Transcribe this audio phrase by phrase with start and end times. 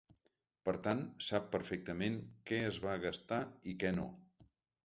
[0.69, 2.17] Per tant, sap perfectament
[2.51, 4.09] què es va gastar i què no.